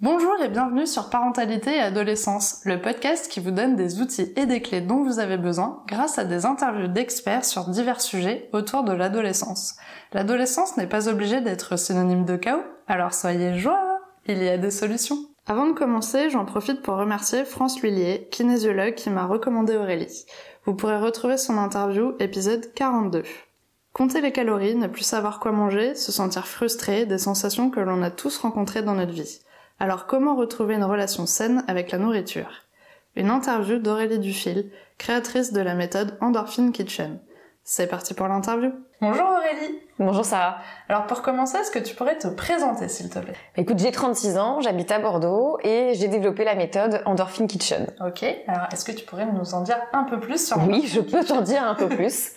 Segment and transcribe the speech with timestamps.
[0.00, 4.46] Bonjour et bienvenue sur Parentalité et Adolescence, le podcast qui vous donne des outils et
[4.46, 8.82] des clés dont vous avez besoin grâce à des interviews d'experts sur divers sujets autour
[8.82, 9.76] de l'adolescence.
[10.12, 14.72] L'adolescence n'est pas obligée d'être synonyme de chaos, alors soyez joie, il y a des
[14.72, 15.18] solutions.
[15.46, 20.24] Avant de commencer, j'en profite pour remercier France Lhuillier, kinésiologue qui m'a recommandé Aurélie.
[20.64, 23.22] Vous pourrez retrouver son interview épisode 42.
[23.92, 28.02] Compter les calories, ne plus savoir quoi manger, se sentir frustré, des sensations que l'on
[28.02, 29.40] a tous rencontrées dans notre vie.
[29.78, 32.62] Alors comment retrouver une relation saine avec la nourriture?
[33.16, 37.18] Une interview d'Aurélie Dufil, créatrice de la méthode Endorphine Kitchen.
[37.64, 38.72] C'est parti pour l'interview.
[39.00, 39.78] Bonjour Aurélie.
[40.00, 40.56] Bonjour Sarah.
[40.88, 43.36] Alors pour commencer, est-ce que tu pourrais te présenter s'il te plaît?
[43.56, 47.86] Écoute, j'ai 36 ans, j'habite à Bordeaux et j'ai développé la méthode Endorphine Kitchen.
[48.04, 51.00] Ok, alors est-ce que tu pourrais nous en dire un peu plus sur Oui, je
[51.00, 52.32] peux t'en dire un peu plus.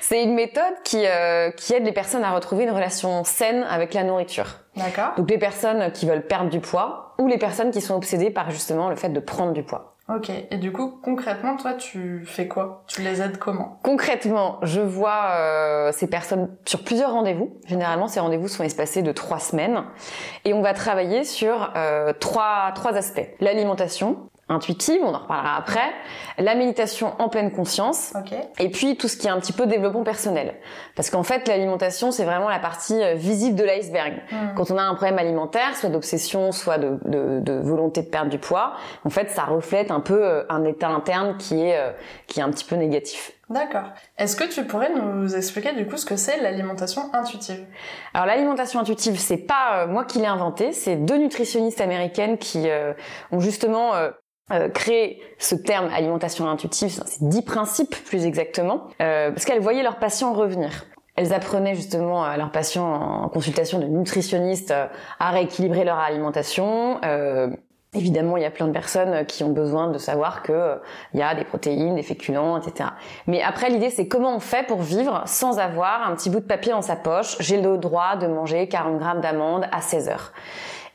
[0.00, 3.92] C'est une méthode qui, euh, qui aide les personnes à retrouver une relation saine avec
[3.92, 4.46] la nourriture.
[4.76, 5.12] D'accord.
[5.18, 8.50] Donc les personnes qui veulent perdre du poids ou les personnes qui sont obsédées par
[8.50, 9.91] justement le fait de prendre du poids.
[10.08, 12.84] Ok, et du coup, concrètement, toi, tu fais quoi?
[12.88, 13.78] Tu les aides comment?
[13.84, 17.56] Concrètement, je vois euh, ces personnes sur plusieurs rendez-vous.
[17.66, 19.84] Généralement, ces rendez-vous sont espacés de trois semaines.
[20.44, 23.28] Et on va travailler sur euh, trois, trois aspects.
[23.38, 25.90] L'alimentation, intuitive, on en reparlera après,
[26.38, 28.32] la méditation en pleine conscience, Ok.
[28.58, 30.54] et puis tout ce qui est un petit peu développement personnel.
[30.94, 34.14] Parce qu'en fait, l'alimentation, c'est vraiment la partie euh, visible de l'iceberg.
[34.30, 34.54] Hmm.
[34.54, 38.30] Quand on a un problème alimentaire, soit d'obsession, soit de, de, de volonté de perdre
[38.30, 41.90] du poids, en fait, ça reflète un peu euh, un état interne qui est, euh,
[42.26, 43.32] qui est un petit peu négatif.
[43.50, 43.90] D'accord.
[44.16, 47.66] Est-ce que tu pourrais nous expliquer du coup ce que c'est l'alimentation intuitive?
[48.14, 52.70] Alors l'alimentation intuitive, c'est pas euh, moi qui l'ai inventé, c'est deux nutritionnistes américaines qui
[52.70, 52.94] euh,
[53.30, 54.10] ont justement euh,
[54.52, 59.82] euh, créé ce terme alimentation intuitive, c'est dix principes plus exactement, euh, parce qu'elles voyaient
[59.82, 60.86] leurs patients revenir.
[61.14, 64.86] Elles apprenaient justement à leurs patients en consultation de nutritionnistes euh,
[65.20, 66.98] à rééquilibrer leur alimentation.
[67.04, 67.50] Euh,
[67.94, 70.76] évidemment, il y a plein de personnes qui ont besoin de savoir que euh,
[71.12, 72.90] y a des protéines, des féculents, etc.
[73.26, 76.46] Mais après, l'idée, c'est comment on fait pour vivre sans avoir un petit bout de
[76.46, 77.36] papier dans sa poche.
[77.40, 80.32] J'ai le droit de manger 40 grammes d'amandes à 16 heures.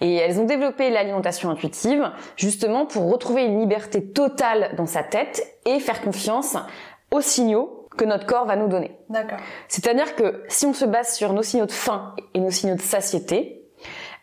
[0.01, 5.57] Et elles ont développé l'alimentation intuitive justement pour retrouver une liberté totale dans sa tête
[5.65, 6.57] et faire confiance
[7.11, 8.95] aux signaux que notre corps va nous donner.
[9.09, 9.39] D'accord.
[9.67, 12.81] C'est-à-dire que si on se base sur nos signaux de faim et nos signaux de
[12.81, 13.63] satiété,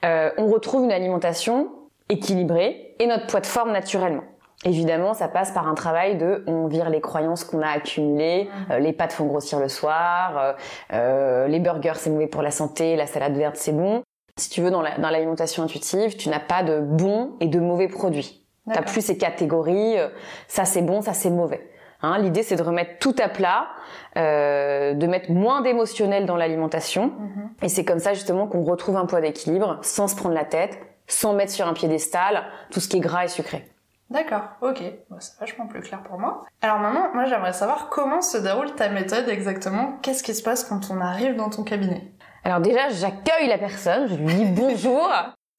[0.05, 1.71] euh, on retrouve une alimentation
[2.09, 4.23] équilibrée et notre poids de forme naturellement.
[4.65, 8.79] Évidemment, ça passe par un travail de on vire les croyances qu'on a accumulées, euh,
[8.79, 10.53] les pâtes font grossir le soir, euh,
[10.93, 14.04] euh, les burgers c'est mauvais pour la santé, la salade verte c'est bon.
[14.37, 17.61] Si tu veux, dans la- dans l'alimentation intuitive, tu n'as pas de bons et de
[17.61, 18.45] mauvais produits.
[18.73, 20.09] T'as plus ces catégories, euh,
[20.49, 21.71] ça c'est bon, ça c'est mauvais.
[22.03, 23.69] Hein, L'idée c'est de remettre tout à plat,
[24.17, 27.51] euh, de mettre moins d'émotionnel dans l'alimentation, Mhm.
[27.63, 30.79] et c'est comme ça justement qu'on retrouve un poids d'équilibre, sans se prendre la tête,
[31.07, 32.43] sans mettre sur un piédestal
[32.73, 33.69] tout ce qui est gras et sucré.
[34.11, 34.83] D'accord, ok.
[35.11, 36.43] Bon, c'est vachement plus clair pour moi.
[36.61, 39.99] Alors maintenant, moi j'aimerais savoir comment se déroule ta méthode exactement.
[40.03, 42.03] Qu'est-ce qui se passe quand on arrive dans ton cabinet?
[42.45, 45.09] Alors déjà, j'accueille la personne, je lui dis bonjour.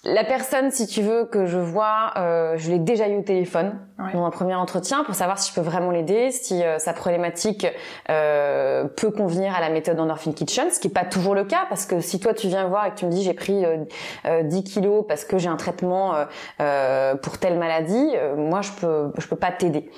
[0.07, 3.79] La personne, si tu veux, que je vois, euh, je l'ai déjà eu au téléphone
[3.97, 4.11] Ouais.
[4.13, 7.65] dans un premier entretien pour savoir si je peux vraiment l'aider, si euh, sa problématique
[8.09, 11.65] euh, peut convenir à la méthode Endorphin Kitchen, ce qui est pas toujours le cas
[11.69, 13.77] parce que si toi tu viens voir et que tu me dis j'ai pris euh,
[14.25, 16.25] euh, 10 kilos parce que j'ai un traitement euh,
[16.61, 19.89] euh, pour telle maladie, euh, moi je peux je peux pas t'aider.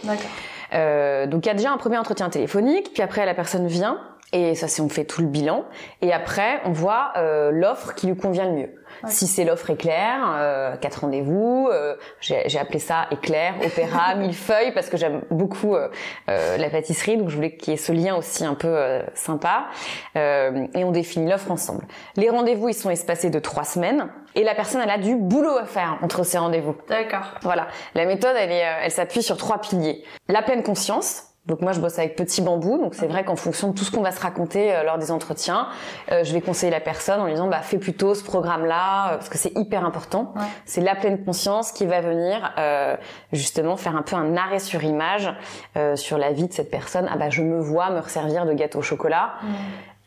[0.74, 4.00] Euh, donc il y a déjà un premier entretien téléphonique, puis après la personne vient
[4.34, 5.66] et ça c'est on fait tout le bilan
[6.02, 8.70] et après on voit euh, l'offre qui lui convient le mieux.
[9.04, 9.10] Ouais.
[9.12, 14.90] Si c'est l'offre éclair, euh, quatre rendez-vous, euh, j'ai appelé ça éclair, opéra, millefeuille parce
[14.90, 15.90] que j'aime beaucoup euh,
[16.30, 19.04] euh, la pâtisserie donc je voulais qu'il y ait ce lien aussi un peu euh,
[19.14, 19.68] sympa
[20.16, 21.86] Euh, et on définit l'offre ensemble.
[22.16, 25.58] Les rendez-vous ils sont espacés de trois semaines et la personne elle a du boulot
[25.58, 26.76] à faire entre ces rendez-vous.
[26.90, 27.36] D'accord.
[27.44, 30.04] Voilà, la méthode, elle, est, elle s'appuie sur trois piliers.
[30.28, 31.24] La pleine conscience.
[31.48, 32.78] Donc moi, je bosse avec petit bambou.
[32.78, 35.12] Donc c'est vrai qu'en fonction de tout ce qu'on va se raconter euh, lors des
[35.12, 35.68] entretiens,
[36.12, 39.16] euh, je vais conseiller la personne en lui disant, bah fais plutôt ce programme-là, euh,
[39.18, 40.34] parce que c'est hyper important.
[40.36, 40.42] Ouais.
[40.66, 42.96] C'est la pleine conscience qui va venir euh,
[43.32, 45.34] justement faire un peu un arrêt sur image
[45.78, 47.08] euh, sur la vie de cette personne.
[47.12, 49.34] Ah bah je me vois me resservir de gâteau au chocolat.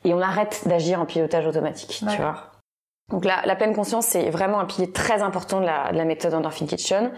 [0.05, 2.50] Et on arrête d'agir en pilotage automatique, tu vois.
[3.11, 6.05] Donc la, la pleine conscience, c'est vraiment un pilier très important de la, de la
[6.05, 7.11] méthode Endorphin Kitchen.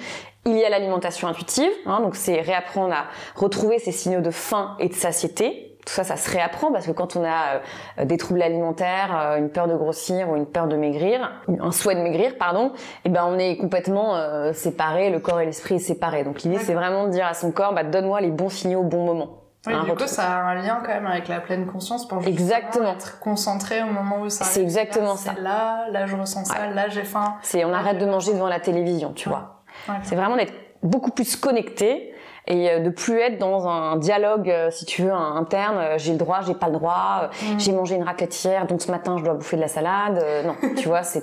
[0.47, 3.05] Il y a l'alimentation intuitive, hein, donc c'est réapprendre à
[3.37, 5.69] retrouver ces signaux de faim et de satiété.
[5.85, 7.61] Tout ça, ça se réapprend parce que quand on a
[7.99, 11.73] euh, des troubles alimentaires, euh, une peur de grossir ou une peur de maigrir, un
[11.73, 12.73] souhait de maigrir, pardon,
[13.05, 16.23] eh ben on est complètement euh, séparés, le corps et l'esprit est séparé.
[16.23, 18.85] Donc l'idée, c'est vraiment de dire à son corps, bah, donne-moi les bons signaux au
[18.85, 19.42] bon moment.
[19.67, 22.27] Oui, un du coup, ça a un lien quand même avec la pleine conscience pour
[22.27, 22.93] Exactement.
[22.95, 25.33] être concentré au moment où ça C'est exactement Là, ça.
[25.41, 27.37] Là, là je ressens ça, là j'ai faim.
[27.43, 29.35] C'est on arrête de manger devant la télévision, tu Ouais.
[29.37, 29.63] vois.
[29.89, 30.01] Ouais.
[30.03, 32.13] C'est vraiment d'être beaucoup plus connecté
[32.49, 35.77] et euh, de plus être dans un dialogue, euh, si tu veux, interne.
[35.79, 37.31] euh, J'ai le droit, j'ai pas le droit.
[37.41, 37.59] Mm.
[37.61, 40.25] J'ai mangé une raclette hier, donc ce matin je dois bouffer de la salade.
[40.45, 41.23] non, tu vois, c'est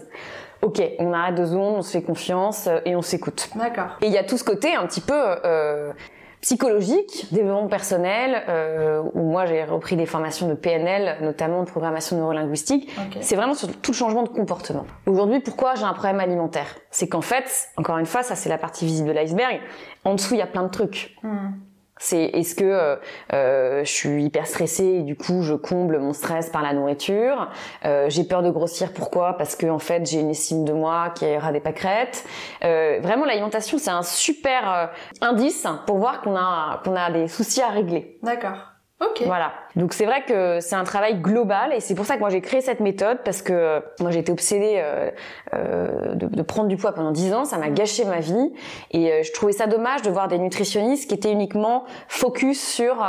[0.62, 0.82] ok.
[1.00, 3.50] On arrête deux secondes, on se fait confiance et on s'écoute.
[3.56, 3.98] D'accord.
[4.02, 5.14] Et il y a tout ce côté un petit peu
[5.44, 5.92] euh,
[6.42, 12.18] psychologique, développement personnel, euh, où moi j'ai repris des formations de PNL, notamment de programmation
[12.18, 12.90] neurolinguistique.
[13.22, 14.86] C'est vraiment sur tout le changement de comportement.
[15.06, 16.76] Aujourd'hui, pourquoi j'ai un problème alimentaire?
[16.92, 19.60] C'est qu'en fait, encore une fois, ça c'est la partie visible de l'iceberg.
[20.06, 21.16] En dessous, il y a plein de trucs.
[21.24, 21.50] Hmm.
[22.00, 22.96] C'est est-ce que euh,
[23.34, 27.50] euh, je suis hyper stressée et du coup je comble mon stress par la nourriture?
[27.86, 28.94] Euh, j'ai peur de grossir.
[28.94, 29.38] Pourquoi?
[29.38, 32.26] Parce que en fait j'ai une estime de moi qui ira des pâquerettes.
[32.64, 34.86] Euh, vraiment l'alimentation c'est un super euh,
[35.22, 38.18] indice pour voir qu'on a qu'on a des soucis à régler.
[38.24, 38.79] D'accord.
[39.26, 39.54] Voilà.
[39.76, 42.42] Donc c'est vrai que c'est un travail global et c'est pour ça que moi j'ai
[42.42, 45.10] créé cette méthode parce que euh, moi j'ai été obsédée euh,
[45.54, 48.54] euh, de, de prendre du poids pendant 10 ans, ça m'a gâché ma vie
[48.92, 53.06] et je trouvais ça dommage de voir des nutritionnistes qui étaient uniquement focus sur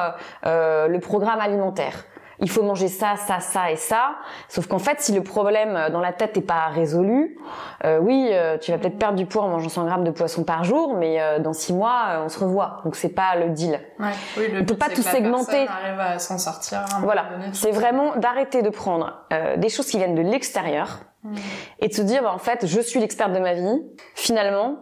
[0.47, 2.05] euh, le programme alimentaire.
[2.41, 4.17] Il faut manger ça, ça, ça et ça.
[4.49, 7.37] Sauf qu'en fait, si le problème euh, dans la tête n'est pas résolu,
[7.85, 10.43] euh, oui, euh, tu vas peut-être perdre du poids en mangeant 100 grammes de poisson
[10.45, 12.81] par jour, mais euh, dans 6 mois, euh, on se revoit.
[12.85, 13.81] Donc c'est pas le deal.
[13.99, 14.07] Ouais.
[14.39, 15.67] Oui, le On peut but, pas tout segmenter.
[15.69, 16.79] arrive à s'en sortir.
[16.79, 21.01] à moment Voilà, c'est vraiment d'arrêter de prendre euh, des choses qui viennent de l'extérieur
[21.23, 21.35] Mm.
[21.81, 23.83] et de se dire, bah, en fait, je suis l'experte de ma vie.
[24.15, 24.77] Finalement,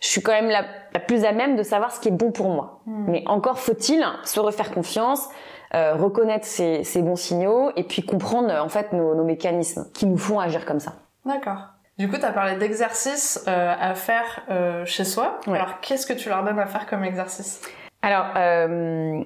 [0.00, 0.62] je suis quand même la,
[0.92, 2.80] la plus à même de savoir ce qui est bon pour moi.
[2.84, 3.04] Mm.
[3.10, 5.26] Mais encore faut-il se refaire confiance,
[5.74, 10.06] euh, reconnaître ses bons signaux et puis comprendre euh, en fait nos, nos mécanismes qui
[10.06, 10.92] nous font agir comme ça.
[11.26, 11.68] D'accord.
[11.98, 15.40] Du coup, tu as parlé d'exercices euh, à faire euh, chez soi.
[15.48, 15.58] Ouais.
[15.58, 17.60] Alors, qu'est-ce que tu leur donnes à faire comme exercice?
[18.02, 19.20] Alors, euh,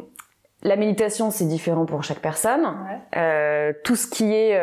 [0.63, 2.65] la méditation, c'est différent pour chaque personne.
[2.65, 3.75] Ouais.
[3.85, 4.57] Tout ce qui est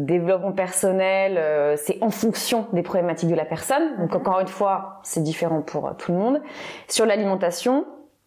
[0.00, 3.96] développement personnel, c'est en fonction des problématiques de la personne.
[3.98, 4.20] Donc Mhm.
[4.20, 6.40] encore une fois, c'est différent pour tout le monde.
[6.88, 7.84] Sur l'alimentation,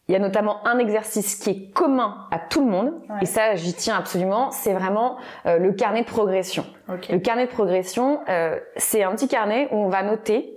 [0.08, 3.18] il y a notamment un exercice qui est commun à tout le monde, Ouais.
[3.22, 6.66] et ça j'y tiens absolument, c'est vraiment euh, le carnet de progression.
[6.88, 10.54] Le carnet de progression, euh, c'est un petit carnet où on va noter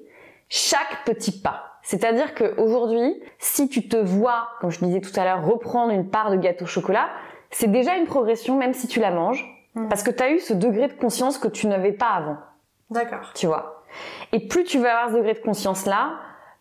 [0.49, 1.65] chaque petit pas.
[1.83, 6.31] C'est-à-dire qu'aujourd'hui, si tu te vois, comme je disais tout à l'heure, reprendre une part
[6.31, 7.09] de gâteau au chocolat,
[7.51, 9.45] c'est déjà une progression même si tu la manges,
[9.75, 9.89] Mhm.
[9.89, 12.37] parce que tu as eu ce degré de conscience que tu n'avais pas avant,
[12.91, 13.31] D'accord.
[13.35, 13.85] tu vois?
[14.33, 16.13] Et plus tu vas avoir ce degré de conscience-là,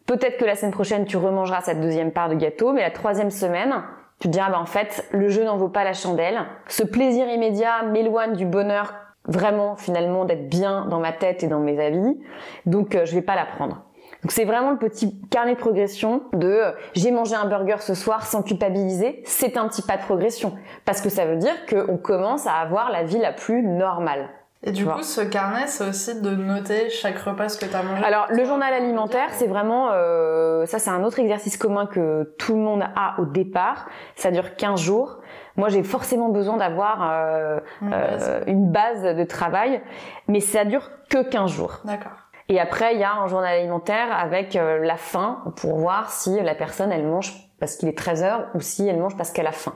[0.09, 3.29] peut-être que la semaine prochaine, tu remangeras cette deuxième part de gâteau, mais la troisième
[3.29, 3.83] semaine,
[4.19, 6.39] tu te diras, bah, en fait, le jeu n'en vaut pas la chandelle.
[6.67, 8.95] Ce plaisir immédiat m'éloigne du bonheur
[9.25, 12.19] vraiment, finalement, d'être bien dans ma tête et dans mes avis.
[12.65, 13.83] Donc, euh, je vais pas la prendre.
[14.23, 17.93] Donc c'est vraiment le petit carnet de progression de euh, j'ai mangé un burger ce
[17.93, 21.95] soir sans culpabiliser, c'est un petit pas de progression parce que ça veut dire qu'on
[21.95, 24.27] commence à avoir la vie la plus normale.
[24.63, 25.03] Et du Tu coup, vois.
[25.03, 28.03] ce carnet, c'est aussi de noter chaque repas ce que tu as mangé.
[28.03, 32.53] Alors le journal alimentaire, c'est vraiment euh, ça c'est un autre exercice commun que tout
[32.55, 33.87] le monde a au départ.
[34.15, 35.19] Ça dure 15 jours.
[35.55, 38.43] Moi j'ai forcément besoin d'avoir euh, Une euh, base.
[38.47, 39.81] une base de travail,
[40.27, 41.79] mais ça dure que 15 jours.
[41.85, 42.11] D'accord.
[42.51, 46.39] Et après, il y a un journal alimentaire avec euh, la faim pour voir si
[46.41, 49.47] la personne, elle mange parce qu'il est 13 heures ou si elle mange parce qu'elle
[49.47, 49.73] a faim.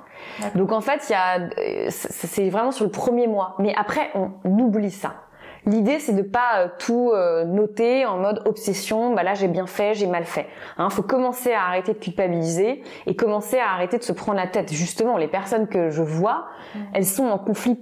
[0.56, 3.56] Donc en fait, il y a, c'est vraiment sur le premier mois.
[3.60, 5.14] Mais après, on, oublie ça.
[5.66, 9.14] L'idée, c'est de pas euh, tout euh, noter en mode obsession.
[9.14, 10.48] Bah là, j'ai bien fait, j'ai mal fait.
[10.78, 14.48] Hein, faut commencer à arrêter de culpabiliser et commencer à arrêter de se prendre la
[14.48, 14.74] tête.
[14.74, 16.82] Justement, les personnes que je vois, Mhm.
[16.94, 17.80] elles sont en conflit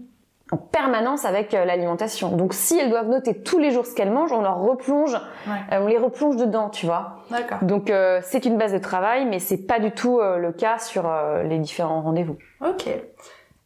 [0.52, 2.36] en permanence avec euh, l'alimentation.
[2.36, 5.14] Donc si elles doivent noter tous les jours ce qu'elles mangent, on leur replonge,
[5.48, 5.54] Ouais.
[5.72, 7.18] euh, on les replonge dedans, tu vois.
[7.30, 7.60] D'accord.
[7.62, 10.78] Donc euh, c'est une base de travail, mais c'est pas du tout euh, le cas
[10.78, 12.36] sur euh, les différents rendez-vous.
[12.66, 12.90] Ok.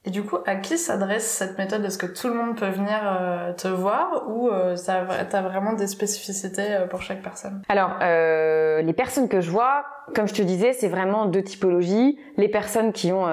[0.08, 1.84] Et du coup, à qui s'adresse cette méthode?
[1.84, 4.26] Est-ce que tout le monde peut venir euh, te voir?
[4.28, 7.62] Ou euh, t'as vraiment des spécificités euh, pour chaque personne?
[7.70, 12.20] Alors les personnes que je vois, comme je te disais, c'est vraiment deux typologies.
[12.38, 13.28] Les personnes qui ont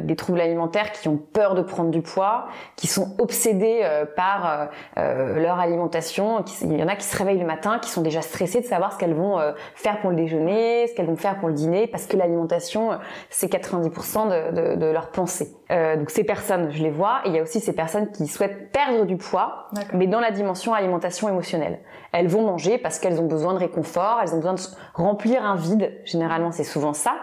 [0.00, 3.82] des troubles alimentaires, qui ont peur de prendre du poids, qui sont obsédées
[4.16, 6.44] par leur alimentation.
[6.62, 8.92] Il y en a qui se réveillent le matin, qui sont déjà stressées de savoir
[8.92, 9.38] ce qu'elles vont
[9.74, 12.90] faire pour le déjeuner, ce qu'elles vont faire pour le dîner, parce que l'alimentation,
[13.30, 15.52] c'est 90% de, de, pensées.
[15.70, 17.20] Euh, donc ces personnes, je les vois.
[17.24, 20.30] Et il y a aussi ces personnes qui souhaitent perdre du poids, mais dans la
[20.30, 21.80] dimension alimentation émotionnelle.
[22.12, 24.60] Elles vont manger parce qu'elles ont besoin de réconfort, elles ont besoin de
[24.94, 25.92] remplir un vide.
[26.04, 27.14] Généralement, c'est souvent ça.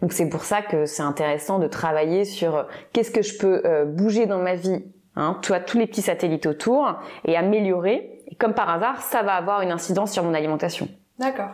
[0.00, 3.62] Donc c'est pour ça que c'est intéressant de travailler sur euh, qu'est-ce que je peux
[3.64, 4.84] euh, bouger dans ma vie,
[5.14, 6.94] hein, tu vois, tous les petits satellites autour,
[7.24, 8.18] et améliorer.
[8.26, 10.88] Et comme par hasard, ça va avoir une incidence sur mon alimentation.
[11.18, 11.50] D'accord.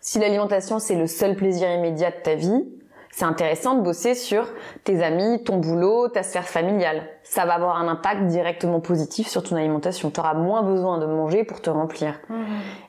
[0.00, 2.64] Si l'alimentation c'est le seul plaisir immédiat de ta vie,
[3.14, 4.48] c'est intéressant de bosser sur
[4.82, 7.06] tes amis, ton boulot, ta sphère familiale.
[7.22, 10.10] Ça va avoir un impact directement positif sur ton alimentation.
[10.10, 12.18] Tu auras moins besoin de manger pour te remplir.
[12.28, 12.44] Mhm.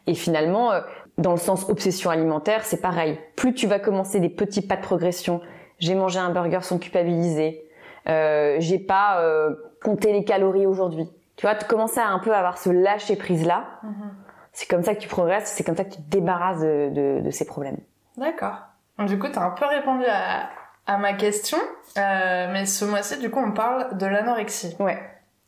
[0.07, 0.81] Et finalement, euh,
[1.19, 3.19] dans le sens obsession alimentaire, c'est pareil.
[3.35, 5.41] Plus tu vas commencer des petits pas de progression,
[5.77, 7.63] j'ai mangé un burger sans culpabiliser,
[8.09, 9.53] euh, j'ai pas euh,
[9.83, 11.07] compté les calories aujourd'hui.
[11.35, 13.65] Tu vois, tu commences à un peu avoir ce lâcher prise là.
[13.83, 14.11] Mhm.
[14.53, 17.21] C'est comme ça que tu progresses, c'est comme ça que tu te débarrasses de, de,
[17.23, 17.77] de ces problèmes.
[18.17, 18.55] D'accord.
[18.99, 20.49] Du coup, tu as un peu répondu à,
[20.87, 21.57] à ma question,
[21.97, 24.75] euh, mais ce mois-ci, du coup, on parle de l'anorexie.
[24.79, 24.97] Ouais.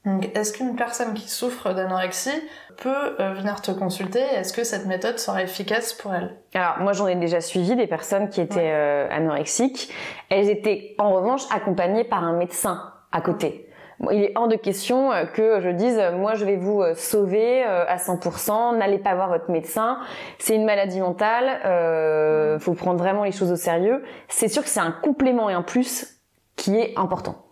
[0.05, 2.41] Donc, est-ce qu'une personne qui souffre d'anorexie
[2.77, 4.21] peut euh, venir te consulter?
[4.21, 6.35] Est-ce que cette méthode sera efficace pour elle?
[6.53, 9.93] Alors moi j'en ai déjà suivi des personnes qui étaient euh, anorexiques.
[10.29, 13.66] Elles étaient en revanche accompagnées par un médecin à côté.
[14.11, 16.93] Il est hors de question euh, que je dise euh, moi je vais vous euh,
[16.95, 19.99] sauver à 100%, n'allez pas voir votre médecin,
[20.37, 24.03] c'est une maladie mentale, euh, faut prendre vraiment les choses au sérieux.
[24.27, 26.19] C'est sûr que c'est un complément et un plus
[26.55, 27.46] qui est important.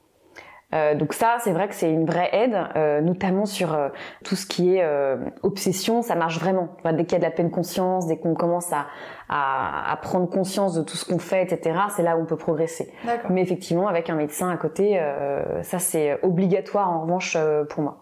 [0.73, 3.89] Euh, donc ça, c'est vrai que c'est une vraie aide, euh, notamment sur euh,
[4.23, 6.69] tout ce qui est euh, obsession, ça marche vraiment.
[6.79, 8.87] Enfin, dès qu'il y a de la pleine conscience, dès qu'on commence à,
[9.29, 12.35] à, à prendre conscience de tout ce qu'on fait, etc., c'est là où on peut
[12.35, 12.91] progresser.
[13.29, 17.83] Mais effectivement, avec un médecin à côté, euh, ça c'est obligatoire en revanche euh, pour
[17.83, 18.01] moi.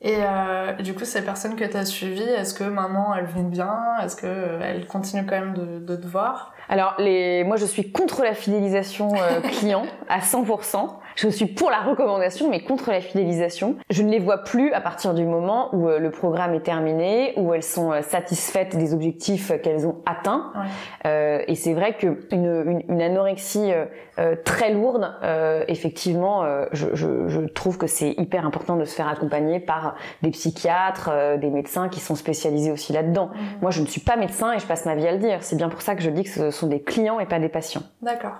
[0.00, 3.44] Et euh, du coup, ces personnes que tu as suivies, est-ce que maintenant elles vont
[3.44, 3.74] bien?
[4.02, 6.52] Est-ce qu'elles continuent quand même de, de te voir?
[6.68, 7.42] Alors, les...
[7.44, 10.90] moi je suis contre la fidélisation euh, client à 100%.
[11.16, 13.76] Je suis pour la recommandation, mais contre la fidélisation.
[13.90, 17.34] Je ne les vois plus à partir du moment où euh, le programme est terminé,
[17.36, 20.52] où elles sont euh, satisfaites des objectifs euh, qu'elles ont atteints.
[20.54, 20.66] Ouais.
[21.06, 23.72] Euh, et c'est vrai que une, une, anorexie
[24.18, 28.94] euh, très lourde, euh, effectivement, je, je, je trouve que c'est hyper important de se
[28.94, 33.30] faire accompagner par des psychiatres, des médecins qui sont spécialisés aussi là-dedans.
[33.32, 33.40] Mhm.
[33.62, 35.38] Moi, je ne suis pas médecin et je passe ma vie à le dire.
[35.42, 37.48] C'est bien pour ça que je dis que ce sont des clients et pas des
[37.48, 37.82] patients.
[38.02, 38.36] D'accord.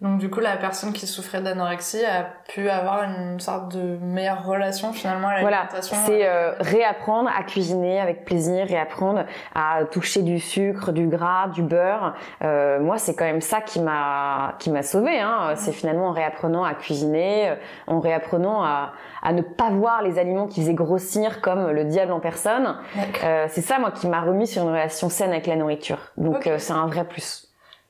[0.00, 4.44] Donc du coup, la personne qui souffrait d'anorexie a pu avoir une sorte de meilleure
[4.44, 5.96] relation finalement à Voilà, l'alimentation.
[6.04, 11.62] c'est euh, réapprendre à cuisiner avec plaisir, réapprendre à toucher du sucre, du gras, du
[11.62, 12.14] beurre.
[12.42, 15.20] Euh, moi, c'est quand même ça qui m'a qui m'a sauvé.
[15.20, 15.52] Hein.
[15.56, 17.54] C'est finalement en réapprenant à cuisiner, euh,
[17.86, 18.92] en réapprenant à,
[19.22, 22.76] à ne pas voir les aliments qui faisaient grossir comme le diable en personne.
[23.24, 25.98] Euh, c'est ça, moi, qui m'a remis sur une relation saine avec la nourriture.
[26.16, 26.46] Donc, Ok.
[26.46, 27.45] euh, c'est un vrai plus.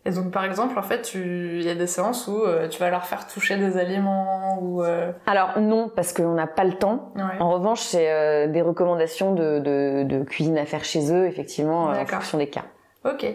[0.07, 1.59] Et donc par exemple, en fait, tu...
[1.59, 4.83] il y a des séances où euh, tu vas leur faire toucher des aliments ou...
[4.85, 7.13] euh, Alors non, parce qu'on n'a pas le temps.
[7.17, 7.23] Ouais.
[7.41, 11.91] En revanche, c'est euh, des recommandations de, de, de cuisine à faire chez eux, effectivement,
[11.91, 12.63] euh, en fonction des cas.
[13.05, 13.27] Ok.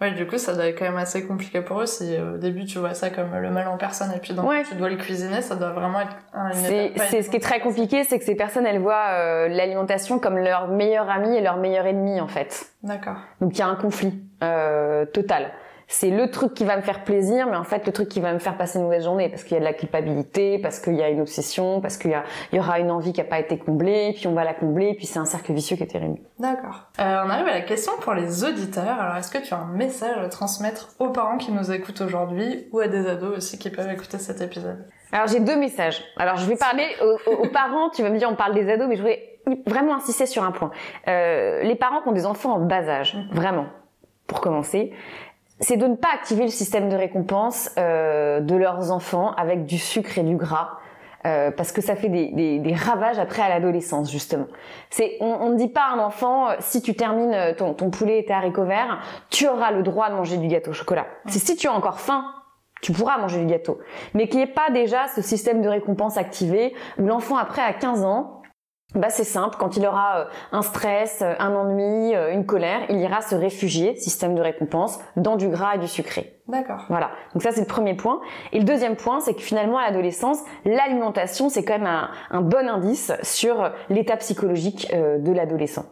[0.00, 2.38] Ouais, du coup, ça doit être quand même assez compliqué pour eux si euh, au
[2.38, 4.62] début tu vois ça comme le mal en personne et puis donc Ouais.
[4.66, 8.04] tu dois le cuisiner, ça doit vraiment être un- C'est ce qui est très compliqué,
[8.04, 11.84] c'est que ces personnes, elles voient euh, l'alimentation comme leur meilleur ami et leur meilleur
[11.84, 12.68] ennemi, en fait.
[12.82, 13.16] D'accord.
[13.42, 15.50] Donc il y a un conflit euh, total.
[15.92, 18.32] C'est le truc qui va me faire plaisir, mais en fait le truc qui va
[18.32, 20.94] me faire passer une mauvaise journée, parce qu'il y a de la culpabilité, parce qu'il
[20.94, 23.26] y a une obsession, parce qu'il y, a- il y aura une envie qui n'a
[23.26, 25.88] pas été comblée, puis on va la combler, puis c'est un cercle vicieux qui est
[25.88, 26.20] terrible.
[26.38, 26.86] D'accord.
[27.00, 29.00] Euh, on arrive à la question pour les auditeurs.
[29.00, 32.68] Alors, est-ce que tu as un message à transmettre aux parents qui nous écoutent aujourd'hui
[32.70, 34.86] ou à des ados aussi qui peuvent écouter cet épisode?
[35.10, 36.04] Alors j'ai deux messages.
[36.16, 36.86] Alors je vais parler
[37.26, 37.90] aux, parents.
[37.90, 40.52] Tu vas me dire on parle des ados, mais je voudrais vraiment insister sur un
[40.52, 40.70] point.
[41.08, 43.66] Euh, les parents qui ont des enfants en bas âge, vraiment,
[44.28, 44.92] pour commencer,
[45.60, 49.78] c'est de ne pas activer le système de récompense euh, de leurs enfants avec du
[49.78, 50.78] sucre et du gras.
[51.26, 54.46] euh, parce que ça fait des, des- des ravages après à l'adolescence justement.
[54.88, 57.90] C'est on, ne dit pas à un enfant euh, si tu termines euh, ton, ton
[57.90, 61.04] poulet et tes haricots verts, tu auras le droit de manger du gâteau au chocolat.
[61.26, 62.24] C'est si tu as encore faim,
[62.80, 63.78] tu pourras manger du gâteau.
[64.14, 67.74] Mais qu'il n'y ait pas déjà ce système de récompense activé où l'enfant après à
[67.74, 68.39] 15 ans,
[68.94, 72.80] bah c'est simple, quand il aura euh, un stress, euh, un ennui, euh, une colère,
[72.88, 76.40] il ira se réfugier, système de récompense, dans du gras et du sucré.
[76.48, 76.86] D'accord.
[76.88, 77.12] Voilà.
[77.32, 78.20] Donc ça c'est le premier point.
[78.52, 82.40] Et le deuxième point, c'est que finalement à l'adolescence, l'alimentation c'est quand même un, un
[82.40, 85.84] bon indice sur l'état psychologique de l'adolescent.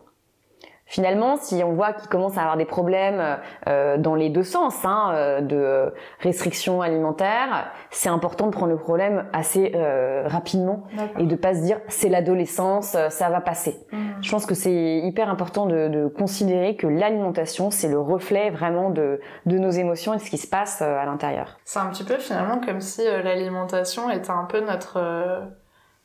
[0.88, 4.84] Finalement, si on voit qu'il commence à avoir des problèmes euh, dans les deux sens,
[4.84, 10.84] hein, euh, de restriction alimentaire, c'est important de prendre le problème assez euh, rapidement
[11.18, 13.76] et de pas se dire c'est l'adolescence, euh, ça va passer.
[13.92, 14.22] Mhm.
[14.22, 18.90] Je pense que c'est hyper important de, de considérer que l'alimentation c'est le reflet vraiment
[18.90, 21.58] de, de nos émotions et de ce qui se passe euh, à l'intérieur.
[21.64, 25.40] C'est un petit peu finalement comme si l'alimentation était un peu notre euh,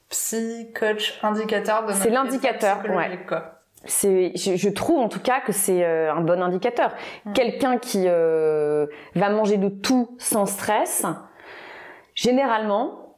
[0.09, 3.62] psy, coach, indicateur de notre C'est l'indicateur, psychologique, quoi.
[3.85, 6.91] C'est, je, je trouve en tout cas que c'est euh, un bon indicateur.
[7.25, 7.33] Mm.
[7.33, 8.85] Quelqu'un qui euh,
[9.15, 11.05] va manger de tout sans stress,
[12.15, 13.15] généralement,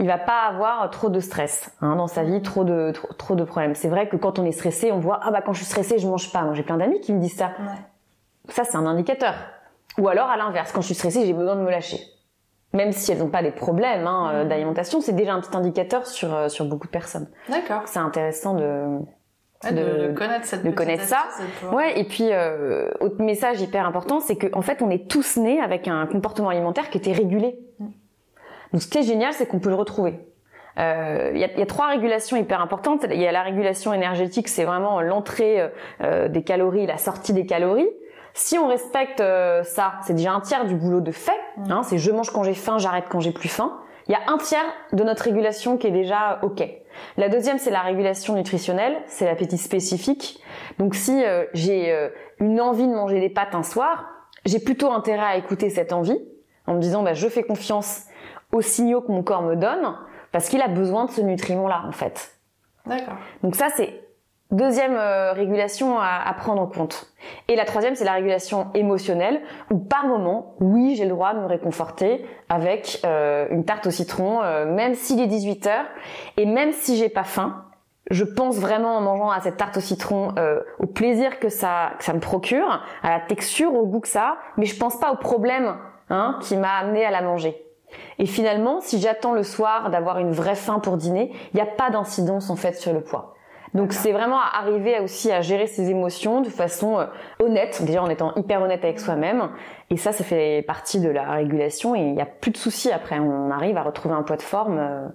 [0.00, 3.34] il va pas avoir trop de stress hein, dans sa vie, trop de trop, trop
[3.34, 3.74] de problèmes.
[3.74, 5.98] C'est vrai que quand on est stressé, on voit ah bah quand je suis stressé,
[5.98, 6.42] je mange pas.
[6.42, 7.46] Moi j'ai plein d'amis qui me disent ça.
[7.58, 7.74] Ouais.
[8.48, 9.34] Ça c'est un indicateur.
[9.98, 11.98] Ou alors à l'inverse, quand je suis stressé, j'ai besoin de me lâcher.
[12.74, 14.48] même si elles n'ont pas des problèmes hein, euh, Mhm.
[14.50, 17.26] d'alimentation, c'est déjà un petit indicateur sur, euh, sur beaucoup de personnes.
[17.48, 17.82] D'accord.
[17.86, 18.98] C'est intéressant de...
[19.64, 21.24] Ouais, de, connaître cette de connaître ça.
[21.72, 25.36] Ouais, et puis euh, autre message hyper important, c'est qu'en en fait, on est tous
[25.36, 27.58] nés avec un comportement alimentaire qui était régulé.
[27.80, 27.86] Mm.
[28.72, 30.20] Donc, ce qui est génial, c'est qu'on peut le retrouver.
[30.78, 33.04] Euh, Il y, a, y a trois régulations hyper importantes.
[33.10, 35.68] Il y a la régulation énergétique, c'est vraiment l'entrée euh,
[36.02, 37.88] euh, des calories, la sortie des calories.
[38.34, 41.32] Si on respecte euh, ça, c'est déjà un tiers du boulot de fait.
[41.56, 41.72] Mm.
[41.72, 43.80] Hein, c'est je mange quand j'ai faim, j'arrête quand j'ai plus faim.
[44.08, 46.62] Il y a un tiers de notre régulation qui est déjà ok.
[47.16, 50.42] La deuxième, c'est la régulation nutritionnelle, c'est l'appétit spécifique.
[50.78, 52.08] Donc si euh, j'ai euh,
[52.40, 54.08] une envie de manger des pâtes un soir,
[54.46, 56.18] j'ai plutôt intérêt à écouter cette envie
[56.66, 58.04] en me disant bah, je fais confiance
[58.52, 59.94] aux signaux que mon corps me donne
[60.32, 62.38] parce qu'il a besoin de ce nutriment-là en fait.
[62.86, 63.16] D'accord.
[63.42, 64.07] Donc ça c'est
[64.50, 67.12] deuxième euh, régulation à, à prendre en compte.
[67.48, 69.40] Et la troisième c'est la régulation émotionnelle
[69.70, 73.90] où par moment, oui j'ai le droit de me réconforter avec euh, une tarte au
[73.90, 75.70] citron euh, même s'il est 18 h
[76.36, 77.64] et même si j'ai pas faim.
[78.10, 81.92] Je pense vraiment en mangeant à cette tarte au citron euh, au plaisir que ça
[81.98, 84.98] que ça me procure, à la texture, au goût que ça, a, mais je pense
[84.98, 85.76] pas au problème
[86.08, 87.62] hein, qui m'a amené à la manger.
[88.18, 91.66] Et finalement, si j'attends le soir d'avoir une vraie faim pour dîner, il n'y a
[91.66, 93.34] pas d'incidence en fait sur le poids.
[93.74, 97.06] Donc c'est vraiment à arriver aussi à gérer ses émotions de façon euh,
[97.40, 99.50] honnête, déjà en étant hyper honnête avec soi-même.
[99.90, 102.90] Et ça, ça fait partie de la régulation et il n'y a plus de soucis
[102.92, 103.18] après.
[103.18, 104.78] On arrive à retrouver un poids de forme.
[104.78, 105.08] euh,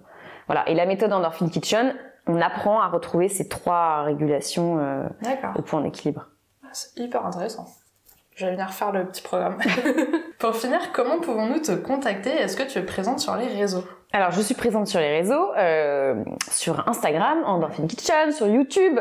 [0.47, 0.67] voilà.
[0.69, 1.95] Et la méthode Endorphin Kitchen,
[2.27, 5.03] on apprend à retrouver ces trois régulations euh,
[5.57, 6.27] au point d'équilibre.
[6.63, 7.65] Ah, C'est hyper intéressant.
[8.35, 9.57] Je vais venir faire le petit programme.
[10.39, 12.31] Pour finir, comment pouvons-nous te contacter?
[12.31, 13.83] Est-ce que tu es présente sur les réseaux?
[14.15, 18.99] Alors, je suis présente sur les réseaux, euh, sur Instagram, Endorphin Kitchen, sur YouTube,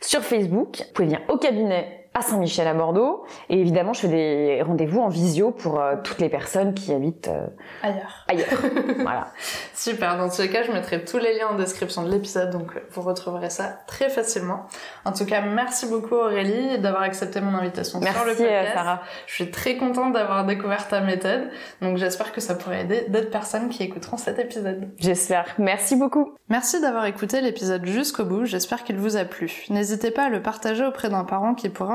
[0.00, 0.78] sur Facebook.
[0.78, 3.24] Vous pouvez venir au cabinet à Saint-Michel à Bordeaux.
[3.48, 7.28] Et évidemment, je fais des rendez-vous en visio pour euh, toutes les personnes qui habitent
[7.28, 7.46] euh,
[7.82, 8.24] Ailleurs.
[8.28, 8.48] ailleurs.
[8.98, 9.28] voilà.
[9.74, 12.74] Super, dans tous les cas, je mettrai tous les liens en description de l'épisode, donc
[12.76, 14.66] euh, vous retrouverez ça très facilement.
[15.04, 18.68] En tout cas, merci beaucoup Aurélie d'avoir accepté mon invitation sur le Merci podcast.
[18.70, 19.02] euh, Sarah.
[19.26, 21.48] Je suis très contente d'avoir découvert ta méthode,
[21.80, 24.88] donc j'espère que ça pourrait aider d'autres personnes qui écouteront cet épisode.
[24.98, 25.46] J'espère.
[25.58, 26.34] Merci beaucoup.
[26.48, 29.64] Merci d'avoir écouté l'épisode jusqu'au bout, j'espère qu'il vous a plu.
[29.70, 31.94] N'hésitez pas à le partager auprès d'un parent qui pourrait